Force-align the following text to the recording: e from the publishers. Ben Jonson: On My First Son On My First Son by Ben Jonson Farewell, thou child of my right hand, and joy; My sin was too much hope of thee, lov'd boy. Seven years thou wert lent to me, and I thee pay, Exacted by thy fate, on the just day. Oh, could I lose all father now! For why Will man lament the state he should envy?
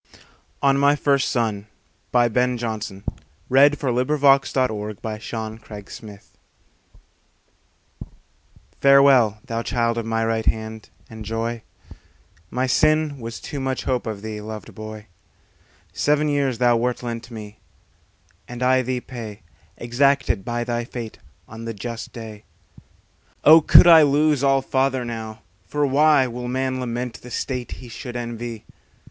e 0.03 0.17
from 0.61 0.81
the 0.81 0.95
publishers. 0.95 1.33
Ben 2.11 2.57
Jonson: 2.57 3.03
On 3.51 3.51
My 3.51 3.65
First 3.67 3.69
Son 3.69 3.85
On 3.85 4.09
My 4.09 4.19
First 4.25 4.47
Son 4.49 4.99
by 5.03 5.13
Ben 5.13 5.19
Jonson 5.29 6.19
Farewell, 8.81 9.39
thou 9.45 9.61
child 9.61 9.99
of 9.99 10.05
my 10.07 10.25
right 10.25 10.47
hand, 10.47 10.89
and 11.07 11.23
joy; 11.23 11.61
My 12.49 12.65
sin 12.65 13.19
was 13.19 13.39
too 13.39 13.59
much 13.59 13.83
hope 13.83 14.07
of 14.07 14.23
thee, 14.23 14.41
lov'd 14.41 14.73
boy. 14.73 15.05
Seven 15.93 16.27
years 16.27 16.57
thou 16.57 16.75
wert 16.75 17.03
lent 17.03 17.25
to 17.25 17.33
me, 17.35 17.59
and 18.47 18.63
I 18.63 18.81
thee 18.81 19.01
pay, 19.01 19.43
Exacted 19.77 20.43
by 20.43 20.63
thy 20.63 20.83
fate, 20.83 21.19
on 21.47 21.65
the 21.65 21.75
just 21.75 22.11
day. 22.11 22.45
Oh, 23.43 23.61
could 23.61 23.85
I 23.85 24.01
lose 24.01 24.43
all 24.43 24.63
father 24.63 25.05
now! 25.05 25.43
For 25.67 25.85
why 25.85 26.25
Will 26.25 26.47
man 26.47 26.79
lament 26.79 27.21
the 27.21 27.29
state 27.29 27.73
he 27.73 27.87
should 27.87 28.15
envy? 28.15 28.65